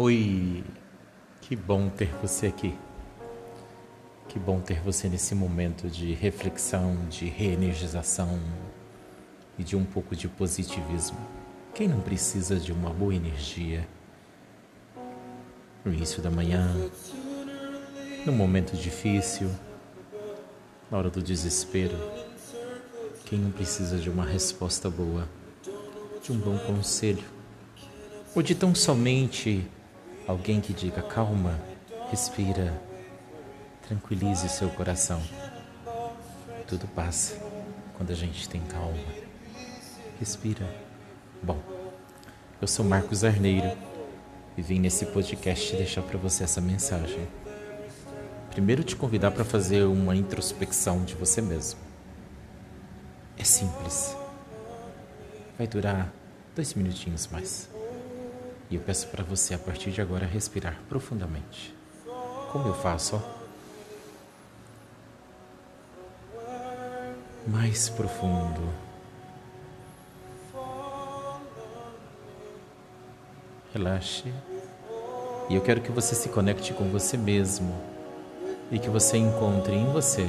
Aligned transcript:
Oi, 0.00 0.62
que 1.40 1.56
bom 1.56 1.88
ter 1.88 2.14
você 2.22 2.46
aqui. 2.46 2.72
Que 4.28 4.38
bom 4.38 4.60
ter 4.60 4.80
você 4.80 5.08
nesse 5.08 5.34
momento 5.34 5.88
de 5.88 6.12
reflexão, 6.12 7.08
de 7.08 7.26
reenergização 7.26 8.38
e 9.58 9.64
de 9.64 9.74
um 9.74 9.84
pouco 9.84 10.14
de 10.14 10.28
positivismo. 10.28 11.18
Quem 11.74 11.88
não 11.88 12.00
precisa 12.00 12.60
de 12.60 12.72
uma 12.72 12.90
boa 12.90 13.12
energia 13.12 13.88
no 15.84 15.92
início 15.92 16.22
da 16.22 16.30
manhã, 16.30 16.72
num 18.24 18.36
momento 18.36 18.76
difícil, 18.76 19.50
na 20.88 20.98
hora 20.98 21.10
do 21.10 21.20
desespero? 21.20 21.98
Quem 23.24 23.40
não 23.40 23.50
precisa 23.50 23.98
de 23.98 24.08
uma 24.08 24.24
resposta 24.24 24.88
boa, 24.88 25.28
de 26.22 26.30
um 26.30 26.38
bom 26.38 26.56
conselho, 26.56 27.24
ou 28.32 28.44
de 28.44 28.54
tão 28.54 28.76
somente 28.76 29.66
Alguém 30.28 30.60
que 30.60 30.74
diga 30.74 31.00
calma, 31.00 31.58
respira, 32.10 32.78
tranquilize 33.88 34.46
seu 34.50 34.68
coração. 34.68 35.22
Tudo 36.66 36.86
passa 36.88 37.40
quando 37.96 38.10
a 38.10 38.14
gente 38.14 38.46
tem 38.46 38.60
calma. 38.60 38.98
Respira. 40.20 40.68
Bom, 41.42 41.58
eu 42.60 42.68
sou 42.68 42.84
Marcos 42.84 43.24
Arneiro 43.24 43.74
e 44.54 44.60
vim 44.60 44.78
nesse 44.78 45.06
podcast 45.06 45.74
deixar 45.74 46.02
para 46.02 46.18
você 46.18 46.44
essa 46.44 46.60
mensagem. 46.60 47.26
Primeiro, 48.50 48.84
te 48.84 48.94
convidar 48.96 49.30
para 49.30 49.46
fazer 49.46 49.84
uma 49.84 50.14
introspecção 50.14 51.04
de 51.04 51.14
você 51.14 51.40
mesmo. 51.40 51.80
É 53.38 53.44
simples. 53.44 54.14
Vai 55.56 55.66
durar 55.66 56.12
dois 56.54 56.74
minutinhos 56.74 57.26
mais. 57.28 57.77
E 58.70 58.74
eu 58.74 58.80
peço 58.82 59.08
para 59.08 59.24
você 59.24 59.54
a 59.54 59.58
partir 59.58 59.90
de 59.90 60.00
agora 60.00 60.26
respirar 60.26 60.78
profundamente. 60.88 61.74
Como 62.52 62.68
eu 62.68 62.74
faço? 62.74 63.22
Mais 67.46 67.88
profundo. 67.88 68.60
Relaxe. 73.72 74.32
E 75.48 75.54
eu 75.54 75.62
quero 75.62 75.80
que 75.80 75.90
você 75.90 76.14
se 76.14 76.28
conecte 76.28 76.74
com 76.74 76.90
você 76.90 77.16
mesmo 77.16 77.74
e 78.70 78.78
que 78.78 78.90
você 78.90 79.16
encontre 79.16 79.74
em 79.74 79.90
você 79.90 80.28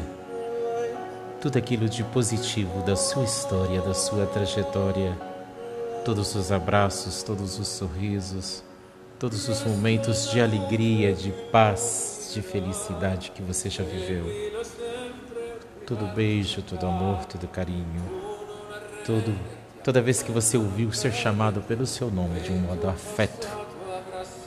tudo 1.42 1.58
aquilo 1.58 1.88
de 1.88 2.04
positivo 2.04 2.84
da 2.84 2.96
sua 2.96 3.24
história, 3.24 3.82
da 3.82 3.94
sua 3.94 4.26
trajetória 4.26 5.18
todos 6.04 6.34
os 6.36 6.52
abraços, 6.52 7.24
todos 7.24 7.60
os 7.60 7.68
sorrisos, 7.68 8.64
todos 9.18 9.48
os 9.48 9.64
momentos 9.64 10.32
de 10.32 10.40
alegria, 10.40 11.14
de 11.14 11.32
paz, 11.52 12.32
de 12.34 12.42
felicidade 12.42 13.32
que 13.32 13.42
você 13.42 13.70
já 13.70 13.84
viveu. 13.84 14.26
Todo 15.86 16.06
beijo, 16.14 16.62
todo 16.62 16.86
amor, 16.86 17.26
todo 17.26 17.48
carinho, 17.48 18.04
todo, 19.06 19.36
toda 19.84 20.02
vez 20.02 20.22
que 20.22 20.32
você 20.32 20.58
ouviu 20.58 20.92
ser 20.94 21.12
chamado 21.12 21.62
pelo 21.62 21.86
seu 21.86 22.12
nome 22.12 22.40
de 22.40 22.52
um 22.52 22.60
modo 22.60 22.88
afeto, 22.88 23.48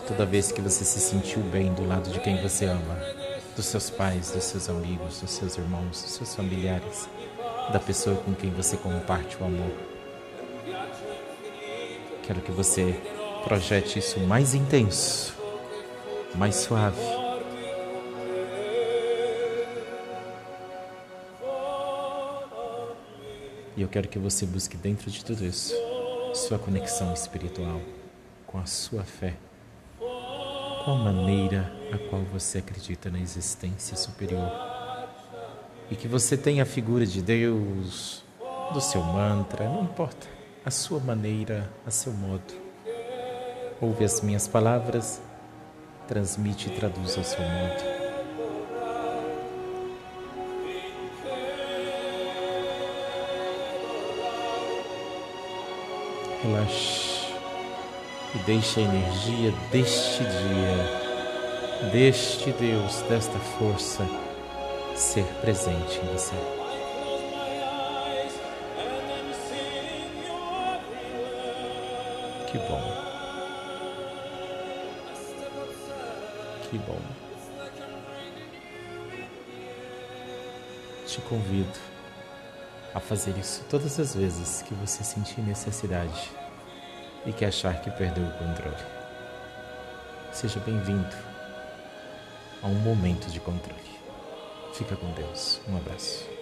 toda 0.06 0.25
vez 0.25 0.53
que 0.53 0.61
você 0.61 0.84
se 0.84 1.00
sentiu 1.00 1.42
bem 1.42 1.72
do 1.75 1.87
lado 1.87 2.11
de 2.11 2.20
quem 2.20 2.41
você 2.41 2.66
ama, 2.66 2.98
dos 3.56 3.66
seus 3.66 3.91
pais, 3.91 4.31
dos 4.31 4.44
seus 4.44 4.69
amigos, 4.69 5.20
dos 5.20 5.31
seus 5.31 5.59
irmãos, 5.59 6.03
dos 6.03 6.12
seus 6.12 6.34
familiares, 6.34 7.09
da 7.72 7.81
pessoa 7.81 8.16
com 8.16 8.33
quem 8.34 8.50
você 8.50 8.77
comparte 8.77 9.37
o 9.41 9.44
amor 9.44 9.92
Quero 12.23 12.41
que 12.41 12.53
você 12.53 12.95
projete 13.42 13.98
isso 13.98 14.20
mais 14.20 14.55
intenso, 14.55 15.34
mais 16.37 16.55
suave. 16.55 17.03
E 23.77 23.82
eu 23.82 23.88
quero 23.88 24.06
que 24.06 24.19
você 24.19 24.47
busque 24.47 24.77
dentro 24.77 25.11
de 25.11 25.25
tudo 25.25 25.44
isso 25.44 25.75
sua 26.32 26.59
conexão 26.59 27.12
espiritual 27.12 27.81
com 28.47 28.59
a 28.59 28.66
sua 28.66 29.03
fé, 29.03 29.34
com 29.99 30.91
a 30.93 30.94
maneira 30.94 31.72
a 31.93 31.99
qual 32.09 32.22
você 32.22 32.59
acredita 32.59 33.11
na 33.11 33.19
existência 33.19 33.97
superior. 33.97 34.50
E 35.91 35.97
que 35.97 36.06
você 36.06 36.37
tenha 36.37 36.62
a 36.62 36.66
figura 36.66 37.05
de 37.05 37.21
Deus, 37.21 38.22
do 38.72 38.81
seu 38.81 39.03
mantra, 39.03 39.69
não 39.69 39.82
importa 39.82 40.41
a 40.65 40.71
sua 40.71 41.00
maneira, 41.00 41.69
a 41.84 41.91
seu 41.91 42.12
modo. 42.12 42.55
Ouve 43.81 44.05
as 44.05 44.21
minhas 44.21 44.47
palavras, 44.47 45.21
transmite 46.06 46.69
e 46.69 46.77
traduz 46.77 47.19
ao 47.19 47.25
seu 47.25 47.41
modo. 47.41 47.83
Relaxe 56.45 57.33
e 58.34 58.39
deixe 58.47 58.81
a 58.81 58.83
energia 58.84 59.53
deste 59.73 60.23
dia, 60.23 61.91
deste 61.91 62.53
Deus, 62.53 63.03
desta 63.03 63.39
força 63.39 64.06
ser 64.94 65.25
presente 65.41 65.99
em 65.99 66.12
você. 66.12 66.62
Que 72.52 72.58
bom. 72.58 72.82
Que 76.68 76.76
bom. 76.76 77.00
Te 81.06 81.20
convido 81.22 81.78
a 82.94 83.00
fazer 83.00 83.38
isso 83.38 83.64
todas 83.70 83.98
as 83.98 84.14
vezes 84.14 84.60
que 84.60 84.74
você 84.74 85.02
sentir 85.02 85.40
necessidade 85.40 86.30
e 87.24 87.32
que 87.32 87.46
achar 87.46 87.80
que 87.80 87.90
perdeu 87.90 88.24
o 88.24 88.32
controle. 88.32 88.84
Seja 90.30 90.60
bem-vindo 90.60 91.16
a 92.62 92.66
um 92.66 92.74
momento 92.74 93.30
de 93.30 93.40
controle. 93.40 93.80
Fica 94.74 94.94
com 94.94 95.10
Deus. 95.12 95.58
Um 95.66 95.78
abraço. 95.78 96.41